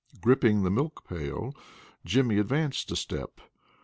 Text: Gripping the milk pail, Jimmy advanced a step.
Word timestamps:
Gripping 0.19 0.63
the 0.63 0.71
milk 0.71 1.07
pail, 1.07 1.53
Jimmy 2.03 2.39
advanced 2.39 2.89
a 2.89 2.95
step. 2.95 3.39